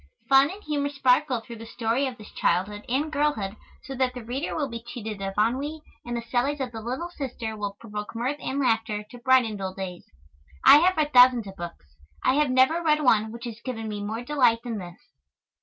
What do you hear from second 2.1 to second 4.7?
this childhood and girlhood so that the reader will